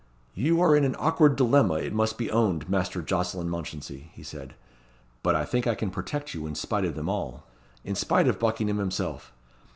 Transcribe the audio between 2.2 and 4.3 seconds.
owned, Master Jocelyn Mounchensey," he